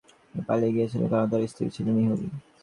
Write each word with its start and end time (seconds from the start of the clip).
তিনি 0.29 0.41
পালিয়ে 0.47 0.73
গিয়েছিলেন, 0.75 1.07
কারণ 1.11 1.27
তার 1.31 1.41
স্ত্রী 1.51 1.65
ছিলেন 1.75 1.95
ইহুদি। 2.03 2.27